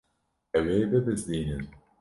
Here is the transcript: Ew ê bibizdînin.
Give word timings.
Ew 0.57 0.65
ê 0.75 0.77
bibizdînin. 0.91 1.65